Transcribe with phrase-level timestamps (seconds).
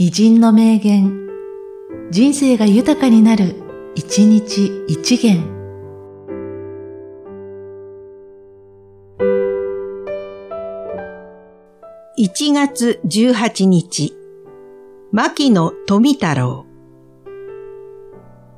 [0.00, 1.26] 偉人の名言、
[2.12, 3.56] 人生が豊かになる、
[3.96, 5.42] 一日一元。
[12.16, 14.16] 1月18日、
[15.10, 16.64] 牧野富太郎。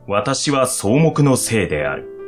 [0.06, 2.19] 私は草木のせいである。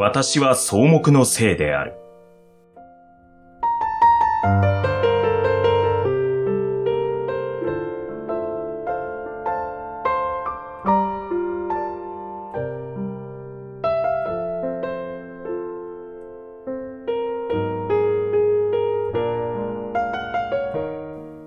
[0.00, 1.92] 私は草木のせいである。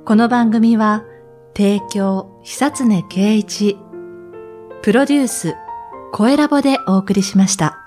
[0.05, 1.03] この番組は、
[1.57, 3.79] 提供、久常圭一、
[4.83, 5.55] プロデュース、
[6.11, 7.82] 声ラボでお送りしました。